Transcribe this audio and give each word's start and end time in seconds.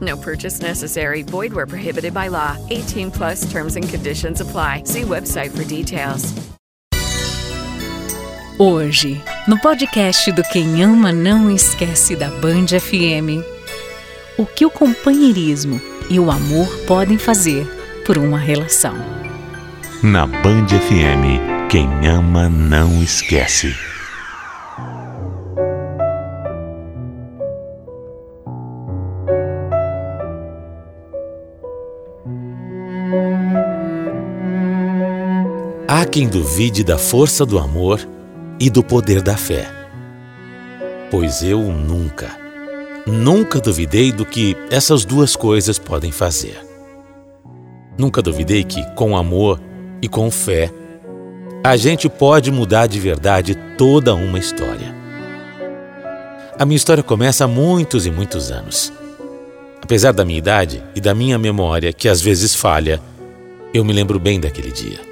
No 0.00 0.16
purchase 0.16 0.60
necessary. 0.60 1.22
Void 1.22 1.52
where 1.52 1.66
prohibited 1.66 2.12
by 2.12 2.28
law. 2.28 2.56
18 2.70 3.10
plus 3.10 3.50
terms 3.50 3.76
and 3.76 3.88
conditions 3.88 4.40
apply. 4.40 4.82
See 4.84 5.02
website 5.02 5.56
for 5.56 5.64
details. 5.64 6.34
Hoje, 8.60 9.22
no 9.46 9.56
podcast 9.60 10.32
do 10.32 10.42
Quem 10.52 10.82
Ama 10.82 11.12
Não 11.12 11.48
Esquece 11.48 12.16
da 12.16 12.28
Band 12.28 12.66
FM, 12.80 13.40
o 14.36 14.44
que 14.44 14.66
o 14.66 14.70
companheirismo 14.70 15.80
e 16.10 16.18
o 16.18 16.28
amor 16.28 16.66
podem 16.84 17.16
fazer 17.16 17.64
por 18.04 18.18
uma 18.18 18.36
relação. 18.36 18.96
Na 20.02 20.26
Band 20.26 20.66
FM, 20.68 21.68
quem 21.68 21.88
ama 22.08 22.48
não 22.48 23.02
esquece. 23.02 23.74
Há 35.98 36.04
quem 36.04 36.28
duvide 36.28 36.84
da 36.84 36.96
força 36.96 37.44
do 37.44 37.58
amor 37.58 37.98
e 38.60 38.70
do 38.70 38.84
poder 38.84 39.20
da 39.20 39.36
fé. 39.36 39.68
Pois 41.10 41.42
eu 41.42 41.60
nunca, 41.60 42.38
nunca 43.04 43.58
duvidei 43.58 44.12
do 44.12 44.24
que 44.24 44.56
essas 44.70 45.04
duas 45.04 45.34
coisas 45.34 45.76
podem 45.76 46.12
fazer. 46.12 46.56
Nunca 47.98 48.22
duvidei 48.22 48.62
que, 48.62 48.80
com 48.94 49.16
amor 49.16 49.60
e 50.00 50.06
com 50.06 50.30
fé, 50.30 50.70
a 51.64 51.76
gente 51.76 52.08
pode 52.08 52.52
mudar 52.52 52.86
de 52.86 53.00
verdade 53.00 53.56
toda 53.76 54.14
uma 54.14 54.38
história. 54.38 54.94
A 56.56 56.64
minha 56.64 56.76
história 56.76 57.02
começa 57.02 57.44
há 57.44 57.48
muitos 57.48 58.06
e 58.06 58.10
muitos 58.12 58.52
anos. 58.52 58.92
Apesar 59.82 60.12
da 60.12 60.24
minha 60.24 60.38
idade 60.38 60.80
e 60.94 61.00
da 61.00 61.12
minha 61.12 61.36
memória, 61.40 61.92
que 61.92 62.08
às 62.08 62.22
vezes 62.22 62.54
falha, 62.54 63.00
eu 63.74 63.84
me 63.84 63.92
lembro 63.92 64.20
bem 64.20 64.38
daquele 64.38 64.70
dia. 64.70 65.07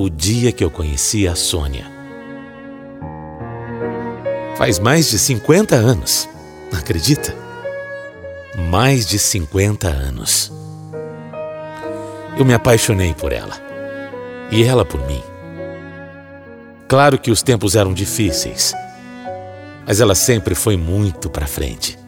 O 0.00 0.08
dia 0.08 0.52
que 0.52 0.62
eu 0.62 0.70
conheci 0.70 1.26
a 1.26 1.34
Sônia. 1.34 1.84
Faz 4.56 4.78
mais 4.78 5.10
de 5.10 5.18
50 5.18 5.74
anos, 5.74 6.28
acredita? 6.72 7.34
Mais 8.70 9.04
de 9.04 9.18
50 9.18 9.88
anos. 9.88 10.52
Eu 12.38 12.44
me 12.44 12.54
apaixonei 12.54 13.12
por 13.12 13.32
ela. 13.32 13.60
E 14.52 14.62
ela 14.62 14.84
por 14.84 15.04
mim. 15.04 15.20
Claro 16.86 17.18
que 17.18 17.32
os 17.32 17.42
tempos 17.42 17.74
eram 17.74 17.92
difíceis, 17.92 18.72
mas 19.84 20.00
ela 20.00 20.14
sempre 20.14 20.54
foi 20.54 20.76
muito 20.76 21.28
para 21.28 21.48
frente. 21.48 21.98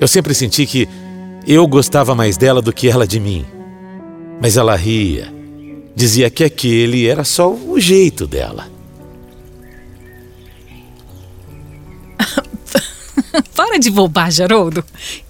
Eu 0.00 0.08
sempre 0.08 0.34
senti 0.34 0.66
que 0.66 0.88
eu 1.46 1.64
gostava 1.68 2.12
mais 2.12 2.36
dela 2.36 2.60
do 2.60 2.72
que 2.72 2.90
ela 2.90 3.06
de 3.06 3.20
mim. 3.20 3.46
Mas 4.42 4.56
ela 4.56 4.74
ria, 4.74 5.32
dizia 5.94 6.30
que 6.30 6.44
aquele 6.44 7.06
era 7.06 7.24
só 7.24 7.52
o 7.52 7.78
jeito 7.78 8.26
dela. 8.26 8.70
Para 13.54 13.78
de 13.78 13.90
bobagem, 13.90 14.44
Haroldo. 14.44 14.84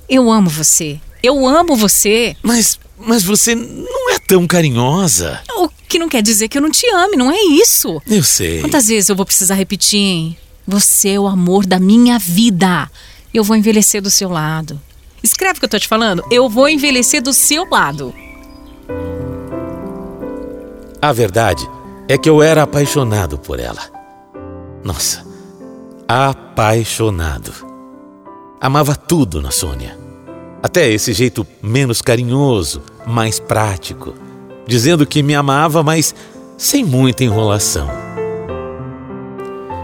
Eu 0.09 0.31
amo 0.31 0.49
você. 0.51 1.01
Eu 1.23 1.47
amo 1.47 1.77
você. 1.77 2.37
Mas, 2.43 2.79
mas 2.99 3.23
você 3.23 3.55
não 3.55 4.11
é 4.11 4.19
tão 4.19 4.47
carinhosa. 4.47 5.41
O 5.57 5.69
que 5.89 5.99
não 5.99 6.09
quer 6.09 6.23
dizer 6.23 6.49
que 6.49 6.59
eu 6.59 6.63
não 6.63 6.71
te 6.71 6.87
ame, 6.91 7.17
não 7.17 7.31
é 7.31 7.41
isso. 7.41 8.01
Eu 8.07 8.23
sei. 8.23 8.61
Quantas 8.61 8.89
vezes 8.89 9.09
eu 9.09 9.17
vou 9.17 9.25
precisar 9.25 9.55
repetir, 9.55 10.01
hein? 10.01 10.37
Você 10.67 11.11
é 11.11 11.21
o 11.21 11.27
amor 11.27 11.67
da 11.67 11.79
minha 11.79 12.19
vida. 12.19 12.91
Eu 13.33 13.45
vou 13.45 13.57
envelhecer 13.57 14.01
do 14.01 14.11
seu 14.11 14.29
lado. 14.29 14.81
Escreve 15.23 15.57
o 15.57 15.61
que 15.61 15.65
eu 15.65 15.71
tô 15.71 15.79
te 15.79 15.89
falando. 15.89 16.23
Eu 16.31 16.49
vou 16.49 16.69
envelhecer 16.69 17.23
do 17.23 17.33
seu 17.33 17.69
lado. 17.69 18.15
A 21.05 21.13
verdade 21.13 21.69
é 22.09 22.17
que 22.17 22.31
eu 22.31 22.43
era 22.43 22.63
apaixonado 22.63 23.37
por 23.37 23.61
ela. 23.61 23.83
Nossa, 24.83 25.23
apaixonado. 26.09 27.53
Amava 28.59 28.97
tudo 28.97 29.43
na 29.43 29.51
Sônia. 29.51 29.99
Até 30.63 30.91
esse 30.91 31.13
jeito 31.13 31.47
menos 31.63 32.01
carinhoso, 32.01 32.81
mais 33.07 33.39
prático, 33.39 34.15
dizendo 34.67 35.05
que 35.05 35.23
me 35.23 35.35
amava, 35.35 35.83
mas 35.83 36.15
sem 36.57 36.83
muita 36.83 37.23
enrolação. 37.23 37.87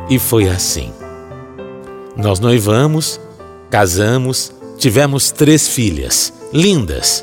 E 0.09 0.19
foi 0.19 0.48
assim. 0.48 0.91
Nós 2.16 2.41
noivamos, 2.41 3.20
casamos, 3.69 4.54
tivemos 4.78 5.30
três 5.30 5.69
filhas, 5.69 6.32
lindas. 6.50 7.22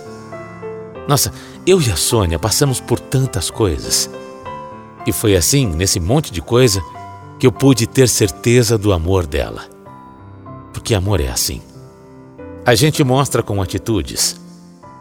Nossa, 1.08 1.34
eu 1.68 1.82
e 1.82 1.92
a 1.92 1.98
Sônia 1.98 2.40
passamos 2.40 2.80
por 2.80 2.98
tantas 2.98 3.52
coisas. 3.52 4.10
E 5.06 5.12
foi 5.12 5.36
assim, 5.36 5.68
nesse 5.68 6.00
monte 6.00 6.32
de 6.32 6.42
coisa, 6.42 6.82
que 7.38 7.46
eu 7.46 7.52
pude 7.52 7.86
ter 7.86 8.08
certeza 8.08 8.78
do 8.78 8.94
amor 8.94 9.28
dela. 9.28 9.66
Porque 10.72 10.96
amor 10.96 11.20
é 11.20 11.28
assim. 11.28 11.62
A 12.66 12.74
gente 12.74 13.04
mostra 13.04 13.44
com 13.44 13.62
atitudes, 13.62 14.40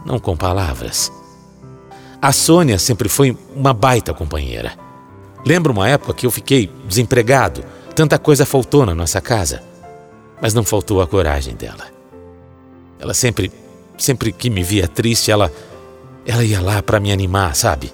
não 0.04 0.19
com 0.19 0.37
palavras. 0.37 1.12
A 2.21 2.32
Sônia 2.32 2.81
sempre 2.81 3.09
foi 3.09 3.37
uma 3.54 3.72
baita 3.72 4.12
companheira. 4.12 4.72
Lembro 5.47 5.72
uma 5.72 5.88
época 5.88 6.15
que 6.15 6.27
eu 6.27 6.31
fiquei 6.33 6.69
desempregado, 6.88 7.65
tanta 7.94 8.19
coisa 8.19 8.44
faltou 8.44 8.84
na 8.84 8.94
nossa 8.94 9.21
casa, 9.21 9.62
mas 10.43 10.53
não 10.53 10.65
faltou 10.65 11.00
a 11.00 11.06
coragem 11.06 11.54
dela. 11.54 11.87
Ela 12.98 13.15
sempre, 13.15 13.53
sempre 13.97 14.33
que 14.33 14.50
me 14.50 14.65
via 14.65 14.88
triste, 14.88 15.31
ela, 15.31 15.53
ela 16.26 16.44
ia 16.44 16.60
lá 16.60 16.82
para 16.82 16.98
me 16.98 17.12
animar, 17.12 17.54
sabe? 17.54 17.92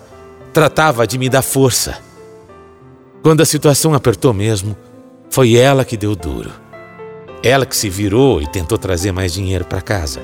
Tratava 0.53 1.07
de 1.07 1.19
me 1.19 1.29
dar 1.29 1.43
força. 1.43 1.99
Quando 3.23 3.43
a 3.43 3.47
situação 3.47 3.95
apertou 3.95 4.33
mesmo, 4.33 4.77
foi 5.31 5.55
ela 5.55 5.85
que 5.85 5.97
deu 5.97 6.17
duro. 6.17 6.51
Ela 7.43 7.67
que 7.67 7.77
se 7.77 7.91
virou 7.91 8.41
e 8.41 8.47
tentou 8.47 8.79
trazer 8.79 9.13
mais 9.13 9.33
dinheiro 9.33 9.65
para 9.65 9.83
casa. 9.83 10.21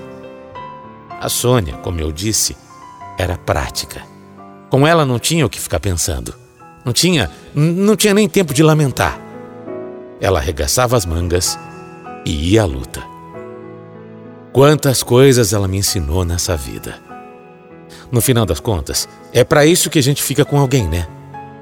A 1.21 1.29
Sônia, 1.29 1.75
como 1.79 2.01
eu 2.01 2.11
disse, 2.11 2.57
era 3.19 3.37
prática. 3.37 4.03
Com 4.71 4.87
ela 4.87 5.05
não 5.05 5.19
tinha 5.19 5.45
o 5.45 5.51
que 5.51 5.61
ficar 5.61 5.81
pensando. 5.81 6.35
Não 6.85 6.93
tinha, 6.93 7.31
não 7.55 7.97
tinha 7.97 8.15
nem 8.15 8.29
tempo 8.29 8.55
de 8.55 8.63
lamentar. 8.63 9.21
Ela 10.21 10.39
arregaçava 10.39 10.97
as 10.97 11.05
mangas 11.05 11.59
e 12.25 12.53
ia 12.53 12.63
à 12.63 12.65
luta. 12.65 13.03
Quantas 14.53 15.03
coisas 15.03 15.53
ela 15.53 15.69
me 15.69 15.79
ensinou 15.79 16.25
nessa 16.25 16.57
vida. 16.57 17.08
No 18.11 18.21
final 18.21 18.47
das 18.47 18.61
contas, 18.61 19.09
é 19.33 19.45
para 19.45 19.67
isso 19.67 19.91
que 19.91 19.99
a 19.99 20.03
gente 20.03 20.23
fica 20.23 20.45
com 20.45 20.59
alguém, 20.59 20.89
né? 20.89 21.07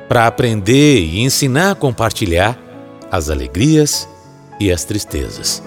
Para 0.09 0.27
aprender 0.27 1.01
e 1.01 1.21
ensinar 1.21 1.73
a 1.73 1.75
compartilhar 1.75 2.59
as 3.11 3.31
alegrias 3.31 4.09
e 4.61 4.71
as 4.71 4.85
tristezas. 4.85 5.63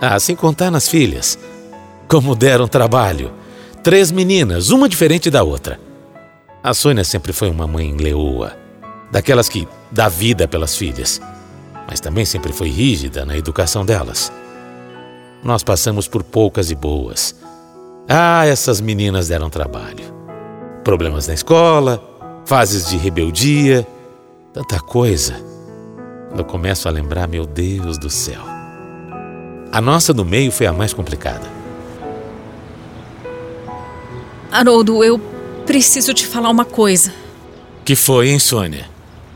Ah, 0.00 0.18
sem 0.18 0.34
contar 0.34 0.70
nas 0.70 0.88
filhas. 0.88 1.38
Como 2.08 2.34
deram 2.34 2.66
trabalho. 2.68 3.32
Três 3.82 4.10
meninas, 4.10 4.70
uma 4.70 4.88
diferente 4.88 5.30
da 5.30 5.42
outra. 5.42 5.80
A 6.62 6.72
Sônia 6.74 7.02
sempre 7.02 7.32
foi 7.32 7.50
uma 7.50 7.66
mãe 7.66 7.96
leoa, 7.96 8.56
daquelas 9.10 9.48
que 9.48 9.66
dá 9.90 10.08
vida 10.08 10.46
pelas 10.46 10.76
filhas, 10.76 11.20
mas 11.88 11.98
também 11.98 12.24
sempre 12.24 12.52
foi 12.52 12.68
rígida 12.68 13.24
na 13.24 13.36
educação 13.36 13.84
delas. 13.84 14.30
Nós 15.42 15.64
passamos 15.64 16.06
por 16.06 16.22
poucas 16.22 16.70
e 16.70 16.74
boas. 16.76 17.34
Ah, 18.08 18.44
essas 18.46 18.80
meninas 18.80 19.28
deram 19.28 19.48
trabalho. 19.48 20.12
Problemas 20.84 21.28
na 21.28 21.34
escola, 21.34 22.02
fases 22.44 22.88
de 22.88 22.96
rebeldia, 22.96 23.86
tanta 24.52 24.80
coisa. 24.80 25.34
Eu 26.36 26.44
começo 26.44 26.88
a 26.88 26.90
lembrar, 26.90 27.28
meu 27.28 27.46
Deus 27.46 27.98
do 27.98 28.10
céu. 28.10 28.42
A 29.70 29.80
nossa 29.80 30.12
do 30.12 30.24
meio 30.24 30.50
foi 30.50 30.66
a 30.66 30.72
mais 30.72 30.92
complicada. 30.92 31.46
Haroldo, 34.50 35.02
eu 35.02 35.18
preciso 35.64 36.12
te 36.12 36.26
falar 36.26 36.50
uma 36.50 36.64
coisa. 36.64 37.12
Que 37.84 37.96
foi, 37.96 38.30
hein, 38.30 38.38
Sônia? 38.38 38.86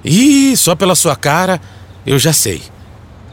Ih, 0.04 0.56
só 0.56 0.74
pela 0.74 0.94
sua 0.94 1.16
cara, 1.16 1.60
eu 2.04 2.18
já 2.18 2.32
sei. 2.32 2.62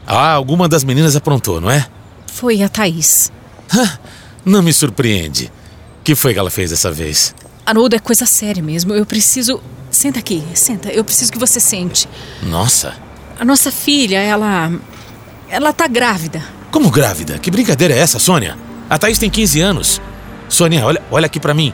Ah, 0.06 0.32
alguma 0.32 0.68
das 0.68 0.84
meninas 0.84 1.14
aprontou, 1.16 1.60
não 1.60 1.70
é? 1.70 1.86
Foi 2.26 2.62
a 2.62 2.68
Thaís. 2.68 3.30
Não 4.44 4.62
me 4.62 4.72
surpreende. 4.72 5.50
que 6.02 6.14
foi 6.14 6.34
que 6.34 6.38
ela 6.38 6.50
fez 6.50 6.70
dessa 6.70 6.90
vez? 6.90 7.34
Haroldo, 7.64 7.96
é 7.96 7.98
coisa 7.98 8.26
séria 8.26 8.62
mesmo. 8.62 8.92
Eu 8.92 9.06
preciso. 9.06 9.60
Senta 9.90 10.18
aqui, 10.18 10.42
senta. 10.54 10.90
Eu 10.90 11.04
preciso 11.04 11.32
que 11.32 11.38
você 11.38 11.58
sente. 11.58 12.08
Nossa. 12.42 12.94
A 13.38 13.44
nossa 13.44 13.70
filha, 13.70 14.18
ela. 14.18 14.70
Ela 15.48 15.72
tá 15.72 15.86
grávida. 15.86 16.42
Como 16.70 16.90
grávida? 16.90 17.38
Que 17.38 17.50
brincadeira 17.50 17.94
é 17.94 17.98
essa, 17.98 18.18
Sônia? 18.18 18.58
A 18.90 18.98
Thaís 18.98 19.18
tem 19.18 19.30
15 19.30 19.60
anos. 19.60 20.00
Sônia, 20.48 20.84
olha, 20.84 21.02
olha 21.10 21.26
aqui 21.26 21.40
para 21.40 21.54
mim. 21.54 21.72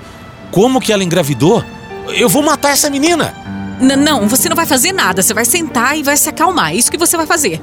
Como 0.50 0.80
que 0.80 0.92
ela 0.92 1.02
engravidou? 1.02 1.64
Eu 2.08 2.28
vou 2.28 2.42
matar 2.42 2.70
essa 2.70 2.90
menina! 2.90 3.34
N 3.80 3.96
não, 3.96 4.28
você 4.28 4.48
não 4.48 4.56
vai 4.56 4.66
fazer 4.66 4.92
nada. 4.92 5.22
Você 5.22 5.32
vai 5.32 5.44
sentar 5.44 5.96
e 5.98 6.02
vai 6.02 6.16
se 6.16 6.28
acalmar. 6.28 6.72
É 6.72 6.76
isso 6.76 6.90
que 6.90 6.98
você 6.98 7.16
vai 7.16 7.26
fazer. 7.26 7.60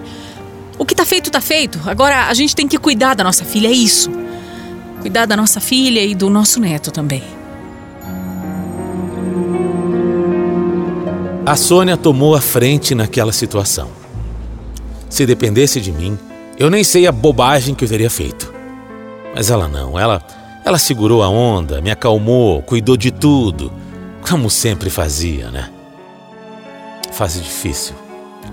O 0.77 0.85
que 0.85 0.95
tá 0.95 1.05
feito, 1.05 1.29
tá 1.29 1.39
feito. 1.41 1.79
Agora 1.85 2.27
a 2.27 2.33
gente 2.33 2.55
tem 2.55 2.67
que 2.67 2.77
cuidar 2.77 3.13
da 3.13 3.23
nossa 3.23 3.45
filha, 3.45 3.67
é 3.67 3.71
isso. 3.71 4.09
Cuidar 5.01 5.25
da 5.25 5.37
nossa 5.37 5.59
filha 5.59 6.03
e 6.03 6.15
do 6.15 6.29
nosso 6.29 6.59
neto 6.59 6.91
também. 6.91 7.23
A 11.45 11.55
Sônia 11.55 11.95
tomou 11.95 12.35
a 12.35 12.41
frente 12.41 12.93
naquela 12.93 13.31
situação. 13.31 13.89
Se 15.09 15.25
dependesse 15.25 15.79
de 15.79 15.91
mim, 15.93 16.19
eu 16.59 16.69
nem 16.69 16.83
sei 16.83 17.07
a 17.07 17.11
bobagem 17.11 17.73
que 17.73 17.85
eu 17.85 17.89
teria 17.89 18.09
feito. 18.09 18.53
Mas 19.33 19.49
ela 19.49 19.67
não, 19.67 19.97
ela, 19.97 20.21
ela 20.65 20.77
segurou 20.77 21.23
a 21.23 21.29
onda, 21.29 21.79
me 21.79 21.89
acalmou, 21.89 22.61
cuidou 22.63 22.97
de 22.97 23.11
tudo, 23.11 23.71
como 24.27 24.49
sempre 24.49 24.89
fazia, 24.89 25.49
né? 25.49 25.69
Fase 27.13 27.39
difícil. 27.39 27.95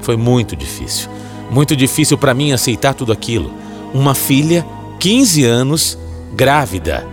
Foi 0.00 0.16
muito 0.16 0.54
difícil. 0.54 1.10
Muito 1.50 1.74
difícil 1.74 2.16
para 2.16 2.34
mim 2.34 2.52
aceitar 2.52 2.94
tudo 2.94 3.12
aquilo. 3.12 3.52
Uma 3.92 4.14
filha, 4.14 4.64
15 5.00 5.44
anos, 5.44 5.98
grávida, 6.34 7.06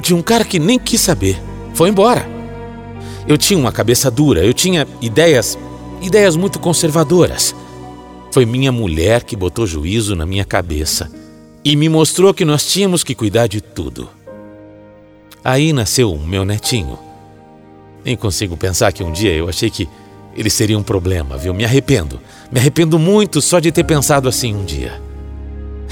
de 0.00 0.14
um 0.14 0.20
cara 0.20 0.44
que 0.44 0.58
nem 0.58 0.78
quis 0.78 1.00
saber. 1.00 1.40
Foi 1.74 1.88
embora. 1.88 2.26
Eu 3.26 3.38
tinha 3.38 3.58
uma 3.58 3.72
cabeça 3.72 4.10
dura, 4.10 4.44
eu 4.44 4.52
tinha 4.52 4.86
ideias, 5.00 5.58
ideias 6.02 6.36
muito 6.36 6.58
conservadoras. 6.58 7.54
Foi 8.32 8.44
minha 8.44 8.72
mulher 8.72 9.22
que 9.22 9.36
botou 9.36 9.66
juízo 9.66 10.16
na 10.16 10.26
minha 10.26 10.44
cabeça 10.44 11.10
e 11.64 11.76
me 11.76 11.88
mostrou 11.88 12.34
que 12.34 12.44
nós 12.44 12.66
tínhamos 12.66 13.04
que 13.04 13.14
cuidar 13.14 13.46
de 13.46 13.60
tudo. 13.60 14.08
Aí 15.44 15.72
nasceu 15.72 16.12
o 16.12 16.18
meu 16.18 16.44
netinho. 16.44 16.98
Nem 18.04 18.16
consigo 18.16 18.56
pensar 18.56 18.92
que 18.92 19.04
um 19.04 19.12
dia 19.12 19.32
eu 19.32 19.48
achei 19.48 19.70
que 19.70 19.88
ele 20.34 20.50
seria 20.50 20.78
um 20.78 20.82
problema, 20.82 21.36
viu? 21.36 21.54
Me 21.54 21.64
arrependo. 21.64 22.20
Me 22.50 22.58
arrependo 22.58 22.98
muito 22.98 23.40
só 23.40 23.60
de 23.60 23.70
ter 23.70 23.84
pensado 23.84 24.28
assim 24.28 24.54
um 24.54 24.64
dia. 24.64 25.00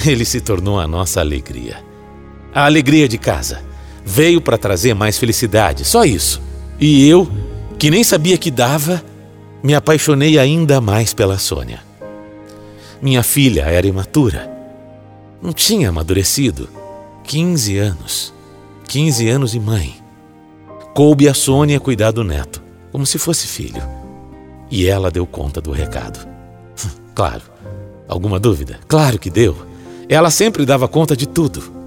Ele 0.04 0.24
se 0.24 0.40
tornou 0.40 0.80
a 0.80 0.88
nossa 0.88 1.20
alegria. 1.20 1.89
A 2.54 2.64
alegria 2.64 3.08
de 3.08 3.18
casa. 3.18 3.62
Veio 4.04 4.40
para 4.40 4.58
trazer 4.58 4.94
mais 4.94 5.18
felicidade, 5.18 5.84
só 5.84 6.04
isso. 6.04 6.40
E 6.78 7.08
eu, 7.08 7.30
que 7.78 7.90
nem 7.90 8.02
sabia 8.02 8.36
que 8.36 8.50
dava, 8.50 9.02
me 9.62 9.74
apaixonei 9.74 10.38
ainda 10.38 10.80
mais 10.80 11.12
pela 11.12 11.38
Sônia. 11.38 11.80
Minha 13.00 13.22
filha 13.22 13.62
era 13.62 13.86
imatura. 13.86 14.50
Não 15.40 15.52
tinha 15.52 15.88
amadurecido. 15.88 16.68
15 17.24 17.78
anos. 17.78 18.34
15 18.88 19.28
anos 19.28 19.54
e 19.54 19.60
mãe. 19.60 19.96
Coube 20.94 21.28
a 21.28 21.34
Sônia 21.34 21.78
cuidar 21.78 22.10
do 22.10 22.24
neto, 22.24 22.60
como 22.90 23.06
se 23.06 23.18
fosse 23.18 23.46
filho. 23.46 23.82
E 24.70 24.86
ela 24.86 25.10
deu 25.10 25.26
conta 25.26 25.60
do 25.60 25.70
recado. 25.70 26.26
Claro. 27.12 27.42
Alguma 28.08 28.40
dúvida? 28.40 28.78
Claro 28.88 29.18
que 29.18 29.28
deu. 29.28 29.54
Ela 30.08 30.30
sempre 30.30 30.64
dava 30.64 30.88
conta 30.88 31.14
de 31.14 31.26
tudo. 31.26 31.79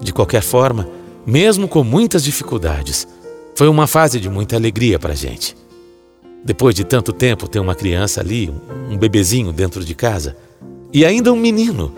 De 0.00 0.12
qualquer 0.12 0.42
forma, 0.42 0.88
mesmo 1.26 1.68
com 1.68 1.82
muitas 1.84 2.24
dificuldades, 2.24 3.06
foi 3.54 3.68
uma 3.68 3.86
fase 3.86 4.20
de 4.20 4.30
muita 4.30 4.56
alegria 4.56 4.98
para 4.98 5.12
a 5.12 5.16
gente. 5.16 5.56
Depois 6.44 6.74
de 6.74 6.84
tanto 6.84 7.12
tempo 7.12 7.48
ter 7.48 7.58
uma 7.58 7.74
criança 7.74 8.20
ali, 8.20 8.52
um 8.88 8.96
bebezinho 8.96 9.52
dentro 9.52 9.84
de 9.84 9.94
casa, 9.94 10.36
e 10.92 11.04
ainda 11.04 11.32
um 11.32 11.36
menino, 11.36 11.92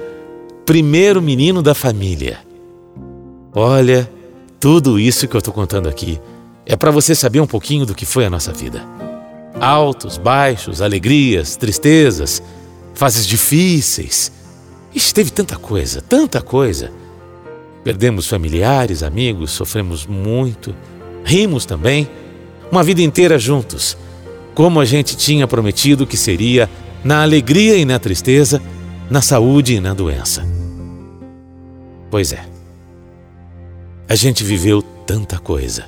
primeiro 0.64 1.20
menino 1.20 1.62
da 1.62 1.74
família. 1.74 2.38
Olha, 3.54 4.10
tudo 4.58 4.98
isso 4.98 5.28
que 5.28 5.36
eu 5.36 5.38
estou 5.38 5.52
contando 5.52 5.88
aqui 5.88 6.20
é 6.66 6.76
para 6.76 6.90
você 6.90 7.14
saber 7.14 7.40
um 7.40 7.46
pouquinho 7.46 7.84
do 7.84 7.94
que 7.94 8.06
foi 8.06 8.24
a 8.24 8.30
nossa 8.30 8.52
vida. 8.52 8.82
Altos, 9.60 10.16
baixos, 10.16 10.80
alegrias, 10.80 11.56
tristezas, 11.56 12.42
fases 12.94 13.26
difíceis. 13.26 14.32
Ixi, 14.94 15.14
teve 15.14 15.30
tanta 15.30 15.56
coisa, 15.56 16.00
tanta 16.00 16.40
coisa. 16.40 16.92
Perdemos 17.90 18.28
familiares, 18.28 19.02
amigos, 19.02 19.50
sofremos 19.50 20.06
muito. 20.06 20.72
Rimos 21.24 21.66
também, 21.66 22.08
uma 22.70 22.84
vida 22.84 23.02
inteira 23.02 23.36
juntos, 23.36 23.96
como 24.54 24.78
a 24.78 24.84
gente 24.84 25.16
tinha 25.16 25.44
prometido 25.48 26.06
que 26.06 26.16
seria 26.16 26.70
na 27.02 27.20
alegria 27.20 27.76
e 27.76 27.84
na 27.84 27.98
tristeza, 27.98 28.62
na 29.10 29.20
saúde 29.20 29.74
e 29.74 29.80
na 29.80 29.92
doença. 29.92 30.46
Pois 32.12 32.32
é. 32.32 32.44
A 34.08 34.14
gente 34.14 34.44
viveu 34.44 34.82
tanta 35.04 35.40
coisa. 35.40 35.86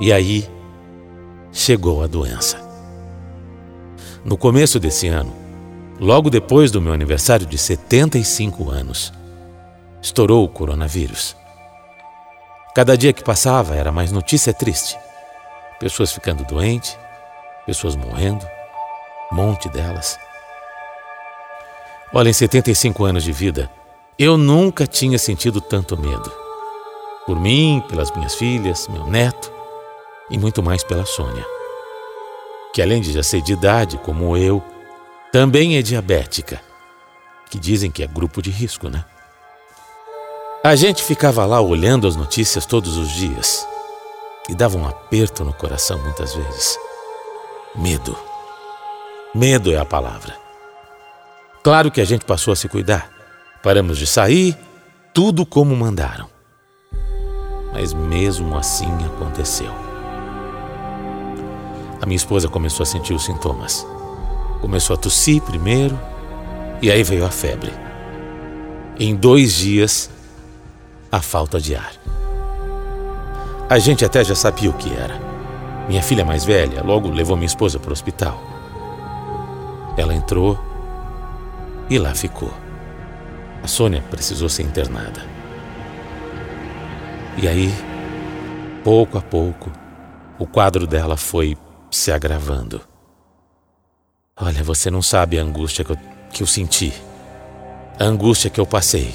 E 0.00 0.12
aí 0.12 0.44
chegou 1.52 2.02
a 2.02 2.08
doença. 2.08 2.60
No 4.24 4.36
começo 4.36 4.80
desse 4.80 5.06
ano, 5.06 5.32
logo 6.00 6.28
depois 6.28 6.72
do 6.72 6.82
meu 6.82 6.92
aniversário 6.92 7.46
de 7.46 7.56
75 7.56 8.68
anos, 8.68 9.19
estourou 10.02 10.44
o 10.44 10.48
coronavírus. 10.48 11.36
Cada 12.74 12.96
dia 12.96 13.12
que 13.12 13.24
passava 13.24 13.74
era 13.74 13.92
mais 13.92 14.12
notícia 14.12 14.54
triste. 14.54 14.98
Pessoas 15.78 16.12
ficando 16.12 16.44
doentes, 16.44 16.96
pessoas 17.66 17.96
morrendo, 17.96 18.46
monte 19.32 19.68
delas. 19.68 20.18
Olha, 22.12 22.28
em 22.28 22.32
75 22.32 23.04
anos 23.04 23.24
de 23.24 23.32
vida, 23.32 23.70
eu 24.18 24.36
nunca 24.36 24.86
tinha 24.86 25.18
sentido 25.18 25.60
tanto 25.60 25.96
medo. 25.96 26.32
Por 27.26 27.38
mim, 27.38 27.82
pelas 27.88 28.10
minhas 28.10 28.34
filhas, 28.34 28.88
meu 28.88 29.06
neto 29.06 29.52
e 30.30 30.38
muito 30.38 30.62
mais 30.62 30.82
pela 30.84 31.04
Sônia, 31.04 31.44
que 32.72 32.80
além 32.80 33.00
de 33.00 33.12
já 33.12 33.22
ser 33.22 33.42
de 33.42 33.52
idade 33.52 33.98
como 33.98 34.36
eu, 34.36 34.62
também 35.32 35.76
é 35.76 35.82
diabética, 35.82 36.60
que 37.50 37.58
dizem 37.58 37.90
que 37.90 38.02
é 38.02 38.06
grupo 38.06 38.40
de 38.42 38.50
risco, 38.50 38.88
né? 38.88 39.04
A 40.62 40.76
gente 40.76 41.02
ficava 41.02 41.46
lá 41.46 41.58
olhando 41.58 42.06
as 42.06 42.16
notícias 42.16 42.66
todos 42.66 42.98
os 42.98 43.08
dias 43.08 43.66
e 44.46 44.54
dava 44.54 44.76
um 44.76 44.86
aperto 44.86 45.42
no 45.42 45.54
coração 45.54 45.98
muitas 46.00 46.34
vezes. 46.34 46.78
Medo. 47.74 48.14
Medo 49.34 49.72
é 49.72 49.78
a 49.78 49.86
palavra. 49.86 50.36
Claro 51.62 51.90
que 51.90 51.98
a 51.98 52.04
gente 52.04 52.26
passou 52.26 52.52
a 52.52 52.56
se 52.56 52.68
cuidar. 52.68 53.10
Paramos 53.62 53.96
de 53.96 54.06
sair, 54.06 54.54
tudo 55.14 55.46
como 55.46 55.74
mandaram. 55.74 56.28
Mas 57.72 57.94
mesmo 57.94 58.54
assim 58.54 58.90
aconteceu. 59.06 59.72
A 62.02 62.04
minha 62.04 62.16
esposa 62.16 62.48
começou 62.48 62.82
a 62.82 62.86
sentir 62.86 63.14
os 63.14 63.24
sintomas. 63.24 63.86
Começou 64.60 64.92
a 64.92 64.98
tossir 64.98 65.40
primeiro, 65.40 65.98
e 66.82 66.90
aí 66.90 67.02
veio 67.02 67.24
a 67.24 67.30
febre. 67.30 67.72
Em 68.98 69.16
dois 69.16 69.54
dias, 69.54 70.10
a 71.10 71.20
falta 71.20 71.60
de 71.60 71.74
ar. 71.74 71.92
A 73.68 73.78
gente 73.78 74.04
até 74.04 74.24
já 74.24 74.34
sabia 74.34 74.70
o 74.70 74.74
que 74.74 74.92
era. 74.94 75.18
Minha 75.88 76.02
filha 76.02 76.24
mais 76.24 76.44
velha 76.44 76.82
logo 76.82 77.08
levou 77.08 77.36
minha 77.36 77.46
esposa 77.46 77.78
para 77.78 77.90
o 77.90 77.92
hospital. 77.92 78.40
Ela 79.96 80.14
entrou 80.14 80.58
e 81.88 81.98
lá 81.98 82.14
ficou. 82.14 82.52
A 83.62 83.66
Sônia 83.66 84.02
precisou 84.10 84.48
ser 84.48 84.62
internada. 84.62 85.24
E 87.36 87.46
aí, 87.46 87.72
pouco 88.82 89.18
a 89.18 89.22
pouco, 89.22 89.70
o 90.38 90.46
quadro 90.46 90.86
dela 90.86 91.16
foi 91.16 91.56
se 91.90 92.10
agravando. 92.12 92.80
Olha, 94.36 94.62
você 94.62 94.90
não 94.90 95.02
sabe 95.02 95.38
a 95.38 95.42
angústia 95.42 95.84
que 95.84 95.92
eu, 95.92 95.96
que 96.32 96.42
eu 96.42 96.46
senti, 96.46 96.92
a 97.98 98.04
angústia 98.04 98.50
que 98.50 98.60
eu 98.60 98.66
passei. 98.66 99.12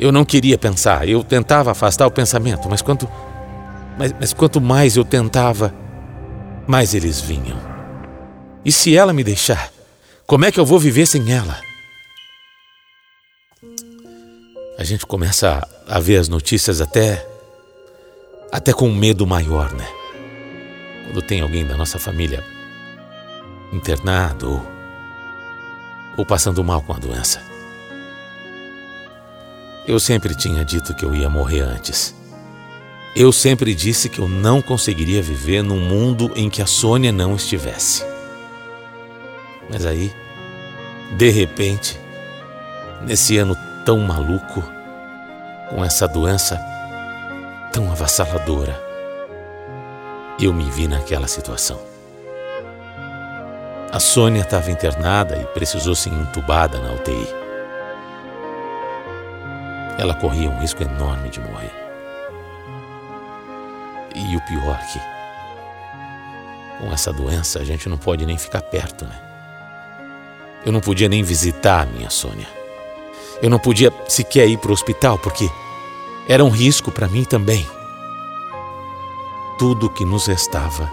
Eu 0.00 0.10
não 0.10 0.24
queria 0.24 0.56
pensar, 0.56 1.06
eu 1.06 1.22
tentava 1.22 1.70
afastar 1.70 2.06
o 2.06 2.10
pensamento, 2.10 2.68
mas 2.70 2.80
quando 2.80 3.06
Mas, 3.98 4.14
mas 4.18 4.32
quanto 4.32 4.60
mais 4.60 4.96
eu 4.96 5.04
tentava, 5.04 5.74
mais 6.66 6.94
eles 6.94 7.20
vinham. 7.20 7.58
E 8.64 8.72
se 8.72 8.96
ela 8.96 9.12
me 9.12 9.22
deixar, 9.22 9.70
como 10.26 10.46
é 10.46 10.50
que 10.50 10.58
eu 10.58 10.64
vou 10.64 10.78
viver 10.78 11.04
sem 11.06 11.30
ela? 11.30 11.60
A 14.78 14.84
gente 14.84 15.04
começa 15.04 15.66
a 15.86 16.00
ver 16.00 16.16
as 16.16 16.28
notícias 16.28 16.80
até 16.80 17.26
até 18.50 18.72
com 18.72 18.88
um 18.88 18.94
medo 18.94 19.26
maior, 19.26 19.70
né? 19.74 19.86
Quando 21.04 21.22
tem 21.22 21.40
alguém 21.42 21.66
da 21.66 21.76
nossa 21.76 21.98
família 21.98 22.42
internado 23.72 24.52
ou, 24.52 24.66
ou 26.16 26.26
passando 26.26 26.64
mal 26.64 26.80
com 26.82 26.94
a 26.94 26.98
doença. 26.98 27.49
Eu 29.90 29.98
sempre 29.98 30.36
tinha 30.36 30.64
dito 30.64 30.94
que 30.94 31.04
eu 31.04 31.12
ia 31.16 31.28
morrer 31.28 31.62
antes. 31.62 32.14
Eu 33.16 33.32
sempre 33.32 33.74
disse 33.74 34.08
que 34.08 34.20
eu 34.20 34.28
não 34.28 34.62
conseguiria 34.62 35.20
viver 35.20 35.64
num 35.64 35.80
mundo 35.80 36.30
em 36.36 36.48
que 36.48 36.62
a 36.62 36.66
Sônia 36.66 37.10
não 37.10 37.34
estivesse. 37.34 38.04
Mas 39.68 39.84
aí, 39.84 40.14
de 41.18 41.28
repente, 41.30 41.98
nesse 43.02 43.36
ano 43.36 43.56
tão 43.84 43.98
maluco, 43.98 44.62
com 45.70 45.84
essa 45.84 46.06
doença 46.06 46.56
tão 47.72 47.90
avassaladora, 47.90 48.80
eu 50.38 50.52
me 50.52 50.70
vi 50.70 50.86
naquela 50.86 51.26
situação. 51.26 51.80
A 53.90 53.98
Sônia 53.98 54.42
estava 54.42 54.70
internada 54.70 55.36
e 55.36 55.44
precisou 55.46 55.96
ser 55.96 56.10
entubada 56.10 56.78
na 56.78 56.92
UTI. 56.92 57.49
Ela 60.00 60.14
corria 60.14 60.48
um 60.48 60.58
risco 60.58 60.82
enorme 60.82 61.28
de 61.28 61.38
morrer. 61.40 61.70
E 64.14 64.34
o 64.34 64.40
pior 64.46 64.80
é 64.80 64.86
que, 64.86 64.98
com 66.78 66.90
essa 66.90 67.12
doença, 67.12 67.58
a 67.58 67.64
gente 67.64 67.86
não 67.86 67.98
pode 67.98 68.24
nem 68.24 68.38
ficar 68.38 68.62
perto, 68.62 69.04
né? 69.04 69.20
Eu 70.64 70.72
não 70.72 70.80
podia 70.80 71.06
nem 71.06 71.22
visitar 71.22 71.82
a 71.82 71.84
minha 71.84 72.08
Sônia. 72.08 72.48
Eu 73.42 73.50
não 73.50 73.58
podia 73.58 73.92
sequer 74.08 74.48
ir 74.48 74.56
para 74.56 74.70
o 74.70 74.72
hospital 74.72 75.18
porque 75.18 75.50
era 76.26 76.42
um 76.42 76.48
risco 76.48 76.90
para 76.90 77.06
mim 77.06 77.24
também. 77.24 77.68
Tudo 79.58 79.88
o 79.88 79.90
que 79.90 80.06
nos 80.06 80.26
restava 80.26 80.90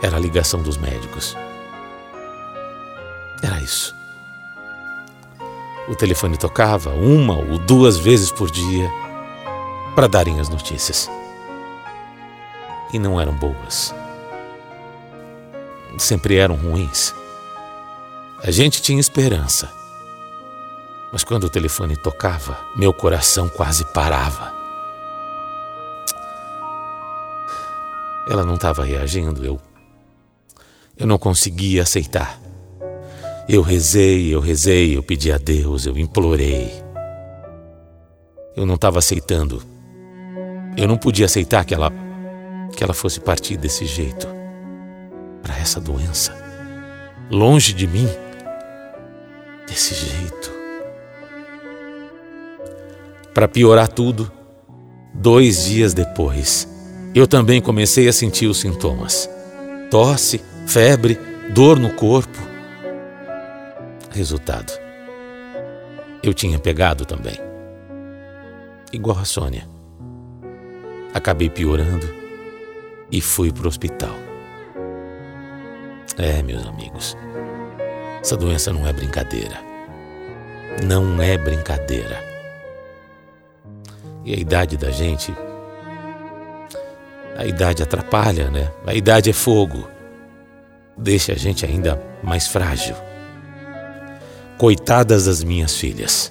era 0.00 0.16
a 0.16 0.20
ligação 0.20 0.62
dos 0.62 0.78
médicos. 0.78 1.36
Era 3.42 3.60
isso. 3.60 3.99
O 5.88 5.94
telefone 5.94 6.36
tocava 6.36 6.90
uma 6.90 7.36
ou 7.36 7.58
duas 7.58 7.98
vezes 7.98 8.30
por 8.30 8.50
dia 8.50 8.90
para 9.94 10.06
darem 10.06 10.38
as 10.40 10.48
notícias. 10.48 11.10
E 12.92 12.98
não 12.98 13.20
eram 13.20 13.32
boas. 13.34 13.94
Sempre 15.98 16.36
eram 16.36 16.54
ruins. 16.54 17.14
A 18.42 18.50
gente 18.50 18.80
tinha 18.80 19.00
esperança. 19.00 19.70
Mas 21.12 21.24
quando 21.24 21.44
o 21.44 21.50
telefone 21.50 21.96
tocava, 21.96 22.58
meu 22.76 22.92
coração 22.92 23.48
quase 23.48 23.84
parava. 23.92 24.54
Ela 28.28 28.44
não 28.44 28.54
estava 28.54 28.84
reagindo, 28.84 29.44
eu. 29.44 29.60
Eu 30.96 31.06
não 31.06 31.18
conseguia 31.18 31.82
aceitar. 31.82 32.38
Eu 33.52 33.62
rezei, 33.62 34.32
eu 34.32 34.38
rezei, 34.38 34.96
eu 34.96 35.02
pedi 35.02 35.32
a 35.32 35.36
Deus, 35.36 35.84
eu 35.84 35.98
implorei. 35.98 36.72
Eu 38.54 38.64
não 38.64 38.76
estava 38.76 39.00
aceitando. 39.00 39.60
Eu 40.76 40.86
não 40.86 40.96
podia 40.96 41.26
aceitar 41.26 41.64
que 41.64 41.74
ela 41.74 41.92
que 42.76 42.84
ela 42.84 42.94
fosse 42.94 43.18
partir 43.18 43.56
desse 43.56 43.86
jeito 43.86 44.28
para 45.42 45.58
essa 45.58 45.80
doença, 45.80 46.32
longe 47.28 47.72
de 47.72 47.88
mim, 47.88 48.08
desse 49.66 49.96
jeito. 49.96 50.52
Para 53.34 53.48
piorar 53.48 53.88
tudo, 53.88 54.30
dois 55.12 55.64
dias 55.64 55.92
depois, 55.92 56.68
eu 57.12 57.26
também 57.26 57.60
comecei 57.60 58.06
a 58.06 58.12
sentir 58.12 58.46
os 58.46 58.60
sintomas: 58.60 59.28
tosse, 59.90 60.40
febre, 60.68 61.18
dor 61.52 61.80
no 61.80 61.90
corpo. 61.94 62.49
Resultado: 64.10 64.72
eu 66.22 66.34
tinha 66.34 66.58
pegado 66.58 67.06
também. 67.06 67.38
Igual 68.92 69.18
a 69.18 69.24
Sônia. 69.24 69.66
Acabei 71.14 71.48
piorando 71.48 72.06
e 73.10 73.20
fui 73.20 73.50
para 73.50 73.64
o 73.64 73.68
hospital. 73.68 74.14
É, 76.18 76.42
meus 76.42 76.66
amigos, 76.66 77.16
essa 78.20 78.36
doença 78.36 78.72
não 78.72 78.86
é 78.86 78.92
brincadeira. 78.92 79.58
Não 80.84 81.22
é 81.22 81.38
brincadeira. 81.38 82.22
E 84.24 84.34
a 84.34 84.36
idade 84.36 84.76
da 84.76 84.90
gente. 84.90 85.34
A 87.36 87.46
idade 87.46 87.82
atrapalha, 87.82 88.50
né? 88.50 88.70
A 88.86 88.94
idade 88.94 89.30
é 89.30 89.32
fogo. 89.32 89.88
Deixa 90.98 91.32
a 91.32 91.36
gente 91.36 91.64
ainda 91.64 92.00
mais 92.22 92.46
frágil. 92.46 92.94
Coitadas 94.60 95.24
das 95.24 95.42
minhas 95.42 95.74
filhas. 95.74 96.30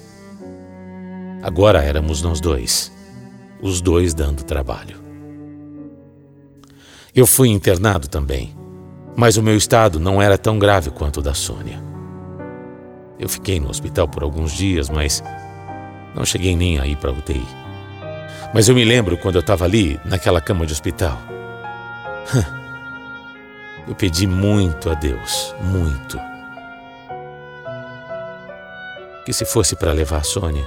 Agora 1.42 1.82
éramos 1.82 2.22
nós 2.22 2.40
dois, 2.40 2.92
os 3.60 3.80
dois 3.80 4.14
dando 4.14 4.44
trabalho. 4.44 4.98
Eu 7.12 7.26
fui 7.26 7.48
internado 7.48 8.06
também, 8.06 8.56
mas 9.16 9.36
o 9.36 9.42
meu 9.42 9.56
estado 9.56 9.98
não 9.98 10.22
era 10.22 10.38
tão 10.38 10.60
grave 10.60 10.90
quanto 10.90 11.18
o 11.18 11.22
da 11.24 11.34
Sônia. 11.34 11.82
Eu 13.18 13.28
fiquei 13.28 13.58
no 13.58 13.68
hospital 13.68 14.06
por 14.06 14.22
alguns 14.22 14.52
dias, 14.52 14.88
mas 14.88 15.24
não 16.14 16.24
cheguei 16.24 16.54
nem 16.54 16.78
a 16.78 16.86
ir 16.86 16.98
para 16.98 17.10
UTI. 17.10 17.44
Mas 18.54 18.68
eu 18.68 18.76
me 18.76 18.84
lembro 18.84 19.18
quando 19.18 19.34
eu 19.34 19.40
estava 19.40 19.64
ali, 19.64 19.98
naquela 20.04 20.40
cama 20.40 20.64
de 20.64 20.72
hospital. 20.72 21.20
Eu 23.88 23.94
pedi 23.96 24.24
muito 24.24 24.88
a 24.88 24.94
Deus, 24.94 25.52
muito 25.62 26.29
que 29.30 29.34
se 29.34 29.44
fosse 29.44 29.76
para 29.76 29.92
levar 29.92 30.16
a 30.16 30.24
Sônia, 30.24 30.66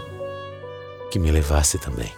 que 1.12 1.20
me 1.20 1.30
levasse 1.30 1.78
também. 1.78 2.10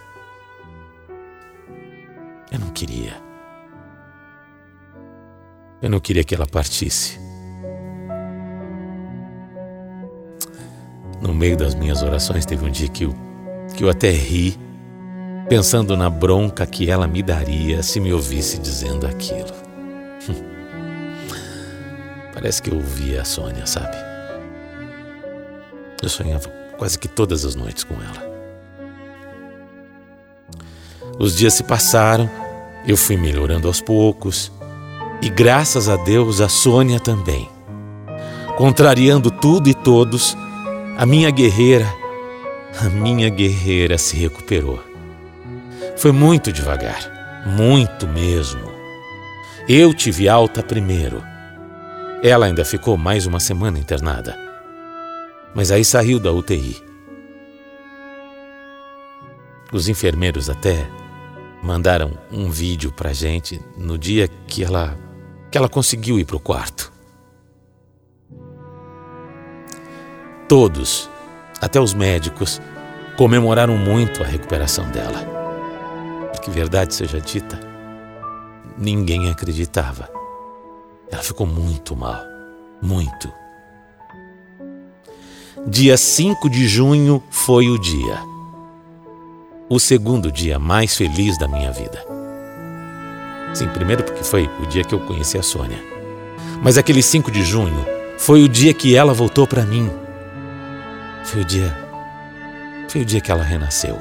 Eu 2.52 2.60
não 2.60 2.68
queria. 2.68 3.20
Eu 5.82 5.90
não 5.90 5.98
queria 5.98 6.22
que 6.22 6.36
ela 6.36 6.46
partisse. 6.46 7.18
No 11.20 11.34
meio 11.34 11.56
das 11.56 11.74
minhas 11.74 12.04
orações 12.04 12.46
teve 12.46 12.64
um 12.64 12.70
dia 12.70 12.88
que 12.88 13.06
eu, 13.06 13.14
que 13.76 13.82
eu 13.82 13.90
até 13.90 14.12
ri, 14.12 14.56
pensando 15.48 15.96
na 15.96 16.08
bronca 16.08 16.64
que 16.64 16.88
ela 16.88 17.08
me 17.08 17.24
daria 17.24 17.82
se 17.82 17.98
me 17.98 18.12
ouvisse 18.12 18.56
dizendo 18.56 19.04
aquilo. 19.04 19.50
Parece 22.32 22.62
que 22.62 22.70
eu 22.70 22.76
ouvia 22.76 23.22
a 23.22 23.24
Sônia, 23.24 23.66
sabe? 23.66 24.15
Eu 26.06 26.10
sonhava 26.10 26.48
quase 26.78 26.96
que 26.96 27.08
todas 27.08 27.44
as 27.44 27.56
noites 27.56 27.82
com 27.82 27.94
ela. 27.94 28.24
Os 31.18 31.34
dias 31.34 31.54
se 31.54 31.64
passaram, 31.64 32.30
eu 32.86 32.96
fui 32.96 33.16
melhorando 33.16 33.66
aos 33.66 33.80
poucos, 33.80 34.52
e 35.20 35.28
graças 35.28 35.88
a 35.88 35.96
Deus 35.96 36.40
a 36.40 36.48
Sônia 36.48 37.00
também. 37.00 37.50
Contrariando 38.56 39.32
tudo 39.32 39.68
e 39.68 39.74
todos, 39.74 40.36
a 40.96 41.04
minha 41.04 41.28
guerreira, 41.32 41.92
a 42.80 42.84
minha 42.84 43.28
guerreira 43.28 43.98
se 43.98 44.16
recuperou. 44.16 44.78
Foi 45.96 46.12
muito 46.12 46.52
devagar, 46.52 47.44
muito 47.44 48.06
mesmo. 48.06 48.70
Eu 49.68 49.92
tive 49.92 50.28
alta 50.28 50.62
primeiro. 50.62 51.20
Ela 52.22 52.46
ainda 52.46 52.64
ficou 52.64 52.96
mais 52.96 53.26
uma 53.26 53.40
semana 53.40 53.76
internada 53.76 54.45
mas 55.56 55.70
aí 55.70 55.82
saiu 55.82 56.20
da 56.20 56.30
UTI. 56.30 56.76
Os 59.72 59.88
enfermeiros 59.88 60.50
até 60.50 60.86
mandaram 61.62 62.18
um 62.30 62.50
vídeo 62.50 62.92
pra 62.92 63.14
gente 63.14 63.58
no 63.74 63.96
dia 63.96 64.28
que 64.28 64.62
ela 64.62 64.98
que 65.50 65.56
ela 65.56 65.68
conseguiu 65.68 66.18
ir 66.18 66.26
pro 66.26 66.38
quarto. 66.38 66.92
Todos, 70.46 71.08
até 71.62 71.80
os 71.80 71.94
médicos, 71.94 72.60
comemoraram 73.16 73.78
muito 73.78 74.22
a 74.22 74.26
recuperação 74.26 74.90
dela. 74.90 75.24
Porque 76.32 76.50
verdade 76.50 76.94
seja 76.94 77.18
dita, 77.18 77.58
ninguém 78.76 79.30
acreditava. 79.30 80.10
Ela 81.10 81.22
ficou 81.22 81.46
muito 81.46 81.96
mal, 81.96 82.20
muito. 82.82 83.45
Dia 85.68 85.96
5 85.96 86.48
de 86.48 86.68
junho 86.68 87.20
foi 87.28 87.68
o 87.68 87.76
dia. 87.76 88.20
O 89.68 89.80
segundo 89.80 90.30
dia 90.30 90.60
mais 90.60 90.96
feliz 90.96 91.36
da 91.38 91.48
minha 91.48 91.72
vida. 91.72 92.04
Sim, 93.52 93.66
primeiro 93.70 94.04
porque 94.04 94.22
foi 94.22 94.48
o 94.62 94.66
dia 94.66 94.84
que 94.84 94.94
eu 94.94 95.00
conheci 95.00 95.36
a 95.36 95.42
Sônia. 95.42 95.82
Mas 96.62 96.78
aquele 96.78 97.02
5 97.02 97.32
de 97.32 97.42
junho 97.42 97.84
foi 98.16 98.44
o 98.44 98.48
dia 98.48 98.72
que 98.72 98.94
ela 98.94 99.12
voltou 99.12 99.44
para 99.44 99.64
mim. 99.64 99.90
Foi 101.24 101.40
o 101.40 101.44
dia. 101.44 101.76
Foi 102.88 103.00
o 103.00 103.04
dia 103.04 103.20
que 103.20 103.32
ela 103.32 103.42
renasceu. 103.42 103.98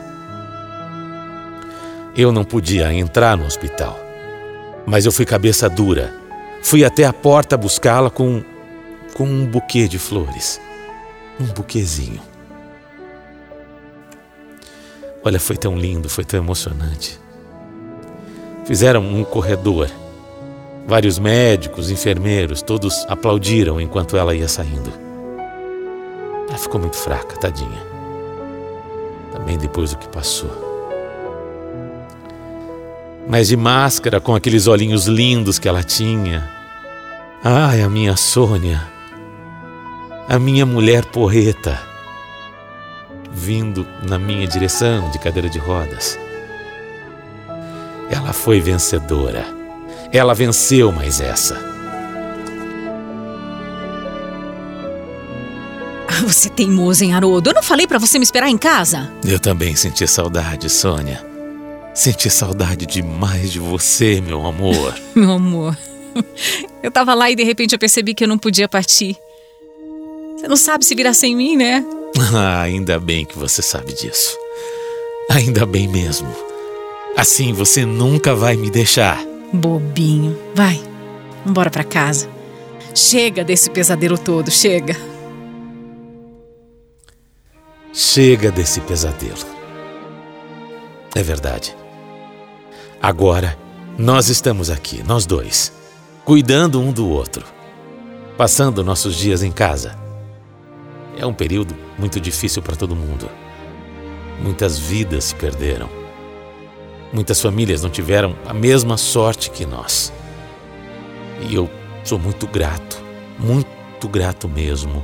Eu 2.16 2.32
não 2.32 2.44
podia 2.44 2.94
entrar 2.94 3.36
no 3.36 3.44
hospital, 3.44 4.00
mas 4.86 5.04
eu 5.04 5.12
fui 5.12 5.26
cabeça 5.26 5.68
dura. 5.68 6.14
Fui 6.62 6.86
até 6.86 7.06
a 7.06 7.12
porta 7.12 7.58
buscá-la 7.58 8.12
com 8.12 8.44
com 9.16 9.24
um 9.24 9.48
buquê 9.48 9.88
de 9.88 9.98
flores. 9.98 10.62
Um 11.40 11.46
buquezinho. 11.46 12.22
Olha, 15.24 15.40
foi 15.40 15.58
tão 15.58 15.76
lindo, 15.76 16.08
foi 16.08 16.24
tão 16.24 16.40
emocionante. 16.40 17.20
Fizeram 18.66 19.02
um 19.02 19.24
corredor. 19.24 19.90
Vários 20.88 21.18
médicos, 21.18 21.90
enfermeiros, 21.90 22.62
todos 22.62 23.06
aplaudiram 23.10 23.82
enquanto 23.82 24.16
ela 24.16 24.36
ia 24.36 24.48
saindo. 24.48 24.92
Ela 26.48 26.58
ficou 26.58 26.80
muito 26.80 26.96
fraca, 26.96 27.36
tadinha. 27.38 27.84
Também 29.32 29.58
depois 29.58 29.92
do 29.92 29.98
que 29.98 30.08
passou. 30.08 30.50
Mas 33.28 33.48
de 33.48 33.58
máscara, 33.58 34.22
com 34.22 34.36
aqueles 34.36 34.68
olhinhos 34.68 35.08
lindos 35.08 35.58
que 35.58 35.68
ela 35.68 35.84
tinha. 35.84 36.48
Ai, 37.44 37.82
a 37.82 37.90
minha 37.90 38.16
Sônia. 38.16 38.95
A 40.28 40.40
minha 40.40 40.66
mulher 40.66 41.06
porreta. 41.06 41.80
Vindo 43.32 43.88
na 44.08 44.18
minha 44.18 44.48
direção 44.48 45.12
de 45.12 45.20
cadeira 45.20 45.48
de 45.48 45.60
rodas. 45.60 46.18
Ela 48.10 48.34
foi 48.34 48.60
vencedora. 48.60 49.46
Ela 50.12 50.34
venceu 50.34 50.92
mais 50.92 51.22
essa. 51.22 51.56
Ah, 56.08 56.22
você 56.26 56.48
é 56.48 56.52
teimoso, 56.52 57.04
hein, 57.04 57.14
Haroldo? 57.14 57.52
Eu 57.52 57.54
não 57.54 57.64
falei 57.64 57.86
para 57.86 58.00
você 58.00 58.18
me 58.18 58.24
esperar 58.24 58.50
em 58.50 58.58
casa? 58.58 59.12
Eu 59.24 59.40
também 59.40 59.76
senti 59.76 60.08
saudade, 60.08 60.70
Sônia. 60.70 61.24
Senti 61.94 62.32
saudade 62.32 62.88
demais 62.88 63.52
de 63.52 63.60
você, 63.60 64.20
meu 64.22 64.44
amor. 64.46 64.96
meu 65.14 65.32
amor. 65.32 65.78
Eu 66.82 66.90
tava 66.90 67.14
lá 67.14 67.30
e 67.30 67.36
de 67.36 67.44
repente 67.44 67.74
eu 67.74 67.80
percebi 67.80 68.16
que 68.16 68.24
eu 68.24 68.28
não 68.28 68.38
podia 68.40 68.68
partir. 68.68 69.18
Você 70.36 70.48
não 70.48 70.58
sabe 70.58 70.86
se 70.86 70.94
virar 70.94 71.14
sem 71.14 71.36
mim, 71.36 71.56
né? 71.56 71.84
Ah, 72.34 72.62
ainda 72.62 72.98
bem 72.98 73.26
que 73.26 73.38
você 73.38 73.62
sabe 73.62 73.94
disso. 73.94 74.38
Ainda 75.30 75.66
bem 75.66 75.86
mesmo. 75.88 76.34
Assim 77.18 77.52
você 77.52 77.86
nunca 77.86 78.34
vai 78.34 78.56
me 78.56 78.70
deixar. 78.70 79.22
Bobinho. 79.52 80.38
Vai, 80.54 80.82
embora 81.46 81.70
para 81.70 81.84
casa. 81.84 82.30
Chega 82.94 83.44
desse 83.44 83.70
pesadelo 83.70 84.18
todo, 84.18 84.50
chega. 84.50 84.96
Chega 87.92 88.52
desse 88.52 88.80
pesadelo. 88.82 89.46
É 91.14 91.22
verdade. 91.22 91.76
Agora, 93.02 93.58
nós 93.98 94.30
estamos 94.30 94.70
aqui, 94.70 95.04
nós 95.04 95.26
dois, 95.26 95.72
cuidando 96.24 96.80
um 96.82 96.92
do 96.92 97.10
outro, 97.10 97.46
passando 98.38 98.84
nossos 98.84 99.16
dias 99.16 99.44
em 99.44 99.52
casa. 99.52 100.05
É 101.18 101.26
um 101.26 101.34
período 101.34 101.76
muito 101.98 102.20
difícil 102.20 102.62
para 102.62 102.76
todo 102.76 102.96
mundo. 102.96 103.30
Muitas 104.42 104.78
vidas 104.78 105.26
se 105.26 105.36
perderam 105.36 106.06
Muitas 107.16 107.42
famílias 107.42 107.82
não 107.82 107.90
tiveram 107.90 108.36
a 108.46 108.54
mesma 108.54 108.98
sorte 108.98 109.50
que 109.50 109.66
nós. 109.66 110.12
E 111.48 111.56
eu 111.56 111.70
sou 112.04 112.20
muito 112.20 112.46
grato, 112.46 113.02
muito 113.40 114.10
grato 114.10 114.50
mesmo, 114.50 115.02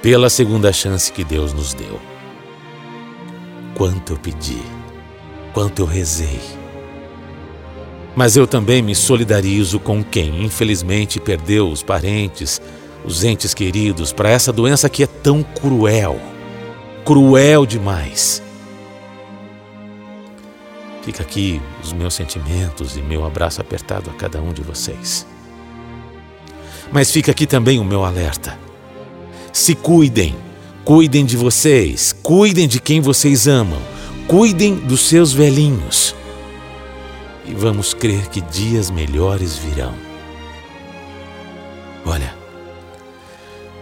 pela 0.00 0.30
segunda 0.30 0.72
chance 0.72 1.12
que 1.12 1.22
Deus 1.22 1.52
nos 1.52 1.74
deu. 1.74 2.00
Quanto 3.74 4.14
eu 4.14 4.16
pedi, 4.16 4.62
quanto 5.52 5.82
eu 5.82 5.86
rezei. 5.86 6.40
Mas 8.16 8.34
eu 8.34 8.46
também 8.46 8.80
me 8.80 8.94
solidarizo 8.94 9.78
com 9.78 10.02
quem, 10.02 10.42
infelizmente, 10.42 11.20
perdeu 11.20 11.70
os 11.70 11.82
parentes, 11.82 12.62
os 13.04 13.24
entes 13.24 13.54
queridos 13.54 14.12
para 14.12 14.30
essa 14.30 14.52
doença 14.52 14.88
que 14.88 15.02
é 15.02 15.06
tão 15.06 15.42
cruel, 15.42 16.20
cruel 17.04 17.66
demais. 17.66 18.42
Fica 21.02 21.22
aqui 21.22 21.60
os 21.82 21.92
meus 21.92 22.14
sentimentos 22.14 22.96
e 22.96 23.02
meu 23.02 23.24
abraço 23.24 23.60
apertado 23.60 24.10
a 24.10 24.12
cada 24.12 24.40
um 24.40 24.52
de 24.52 24.62
vocês. 24.62 25.26
Mas 26.92 27.10
fica 27.10 27.30
aqui 27.30 27.46
também 27.46 27.78
o 27.78 27.84
meu 27.84 28.04
alerta. 28.04 28.58
Se 29.52 29.74
cuidem, 29.74 30.36
cuidem 30.84 31.24
de 31.24 31.36
vocês, 31.36 32.12
cuidem 32.12 32.68
de 32.68 32.80
quem 32.80 33.00
vocês 33.00 33.48
amam, 33.48 33.80
cuidem 34.26 34.74
dos 34.74 35.08
seus 35.08 35.32
velhinhos. 35.32 36.14
E 37.46 37.54
vamos 37.54 37.94
crer 37.94 38.28
que 38.28 38.40
dias 38.40 38.90
melhores 38.90 39.56
virão. 39.56 39.94
Olha, 42.04 42.39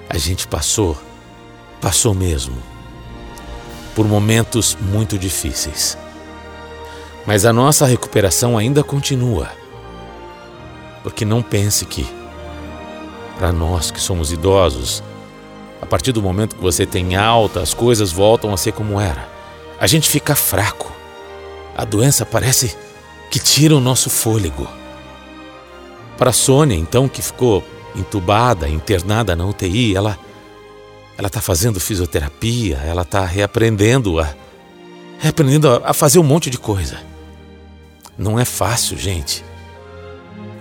a 0.09 0.17
gente 0.17 0.47
passou, 0.47 0.97
passou 1.81 2.15
mesmo, 2.15 2.57
por 3.95 4.07
momentos 4.07 4.77
muito 4.81 5.19
difíceis. 5.19 5.99
Mas 7.27 7.45
a 7.45 7.53
nossa 7.53 7.85
recuperação 7.85 8.57
ainda 8.57 8.83
continua. 8.83 9.51
Porque 11.03 11.25
não 11.25 11.43
pense 11.43 11.85
que, 11.85 12.07
para 13.37 13.53
nós 13.53 13.91
que 13.91 14.01
somos 14.01 14.33
idosos, 14.33 15.03
a 15.81 15.87
partir 15.87 16.13
do 16.13 16.23
momento 16.23 16.57
que 16.57 16.63
você 16.63 16.87
tem 16.87 17.17
alta, 17.17 17.61
as 17.61 17.75
coisas 17.75 18.11
voltam 18.11 18.53
a 18.53 18.57
ser 18.57 18.73
como 18.73 18.99
era. 19.01 19.29
A 19.79 19.87
gente 19.87 20.09
fica 20.09 20.35
fraco. 20.35 20.91
A 21.77 21.85
doença 21.85 22.25
parece 22.25 22.77
que 23.31 23.39
tira 23.39 23.77
o 23.77 23.81
nosso 23.81 24.09
fôlego. 24.09 24.67
Para 26.17 26.31
a 26.31 26.33
Sônia, 26.33 26.75
então, 26.75 27.09
que 27.09 27.23
ficou 27.23 27.63
entubada, 27.99 28.69
internada 28.69 29.35
na 29.35 29.45
UTI, 29.45 29.97
ela 29.97 30.19
ela 31.17 31.27
está 31.27 31.41
fazendo 31.41 31.81
fisioterapia, 31.81 32.77
ela 32.77 33.03
está 33.03 33.25
reaprendendo 33.25 34.21
a 34.21 34.33
reaprendendo 35.19 35.69
a, 35.69 35.91
a 35.91 35.93
fazer 35.93 36.21
um 36.21 36.25
monte 36.25 36.49
de 36.49 36.59
coisa. 36.59 36.99
Não 38.17 38.39
é 38.39 38.45
fácil, 38.45 38.97
gente. 38.97 39.45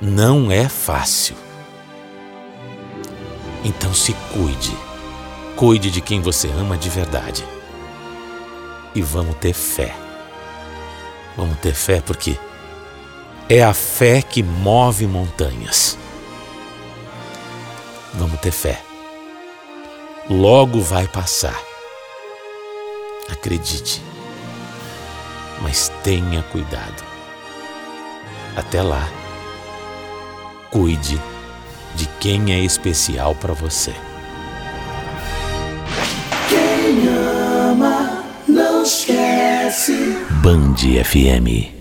Não 0.01 0.51
é 0.51 0.67
fácil. 0.67 1.35
Então 3.63 3.93
se 3.93 4.13
cuide. 4.33 4.75
Cuide 5.55 5.91
de 5.91 6.01
quem 6.01 6.21
você 6.21 6.47
ama 6.49 6.77
de 6.77 6.89
verdade. 6.89 7.43
E 8.95 9.01
vamos 9.01 9.35
ter 9.37 9.53
fé. 9.53 9.95
Vamos 11.35 11.57
ter 11.59 11.73
fé 11.73 12.01
porque 12.01 12.37
é 13.47 13.63
a 13.63 13.73
fé 13.73 14.21
que 14.21 14.41
move 14.41 15.05
montanhas. 15.05 15.97
Vamos 18.17 18.39
ter 18.39 18.51
fé. 18.51 18.81
Logo 20.29 20.81
vai 20.81 21.07
passar. 21.07 21.57
Acredite. 23.29 24.01
Mas 25.61 25.91
tenha 26.03 26.41
cuidado. 26.43 27.03
Até 28.55 28.81
lá, 28.81 29.07
cuide 30.71 31.21
de 31.95 32.07
quem 32.19 32.51
é 32.51 32.59
especial 32.59 33.35
para 33.35 33.53
você. 33.53 33.93
Quem 36.49 37.07
ama, 37.07 38.23
não 38.47 38.81
esquece. 38.81 39.93
Band 40.41 40.75
FM. 41.03 41.76